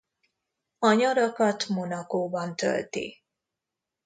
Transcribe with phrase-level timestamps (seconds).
[0.79, 3.23] A nyarakat Monacoban tölti.